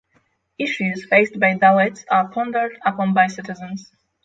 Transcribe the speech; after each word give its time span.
Issues 0.57 1.05
faced 1.05 1.39
by 1.39 1.53
Dalits 1.53 2.05
are 2.09 2.27
pondered 2.29 2.75
upon 2.83 3.13
by 3.13 3.27
citizens. 3.27 3.91